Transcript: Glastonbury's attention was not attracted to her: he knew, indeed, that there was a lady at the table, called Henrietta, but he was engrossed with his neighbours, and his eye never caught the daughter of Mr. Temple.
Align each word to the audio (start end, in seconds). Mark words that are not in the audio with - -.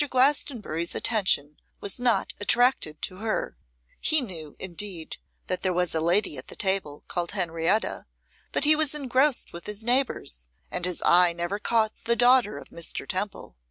Glastonbury's 0.09 0.95
attention 0.95 1.59
was 1.79 1.99
not 1.99 2.33
attracted 2.39 3.03
to 3.03 3.17
her: 3.17 3.55
he 3.99 4.19
knew, 4.19 4.55
indeed, 4.57 5.17
that 5.45 5.61
there 5.61 5.71
was 5.75 5.93
a 5.93 6.01
lady 6.01 6.37
at 6.37 6.47
the 6.47 6.55
table, 6.55 7.03
called 7.07 7.33
Henrietta, 7.33 8.07
but 8.51 8.63
he 8.63 8.75
was 8.75 8.95
engrossed 8.95 9.53
with 9.53 9.67
his 9.67 9.83
neighbours, 9.83 10.47
and 10.71 10.85
his 10.85 11.03
eye 11.05 11.33
never 11.33 11.59
caught 11.59 11.91
the 12.05 12.15
daughter 12.15 12.57
of 12.57 12.69
Mr. 12.69 13.07
Temple. 13.07 13.55